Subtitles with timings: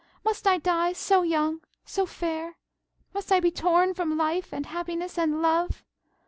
[0.25, 2.55] Must I die so young, so fair?
[3.13, 5.83] Must I be torn from life, and happiness, and love?